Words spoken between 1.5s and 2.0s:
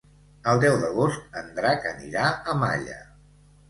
Drac